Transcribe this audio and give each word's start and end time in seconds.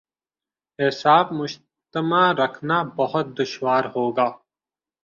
اعصاب 0.79 1.31
مجتمع 1.31 2.31
رکھنا 2.33 2.83
بہت 2.95 3.25
دشوار 3.39 3.83
ہو 3.95 4.05
گا۔ 4.11 4.27